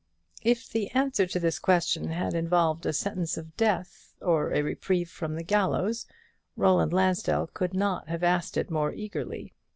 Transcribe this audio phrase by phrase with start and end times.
[0.41, 5.11] If the answer to this question had involved a sentence of death, or a reprieve
[5.11, 6.07] from the gallows,
[6.55, 9.53] Roland Lansdell could not have asked it more eagerly.